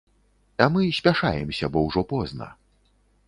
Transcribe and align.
А 0.57 0.65
мы 0.77 0.83
спяшаемся, 0.99 1.69
бо 1.75 1.85
ўжо 1.89 2.01
позна. 2.13 2.47